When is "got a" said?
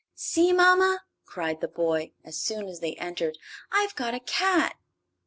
3.93-4.19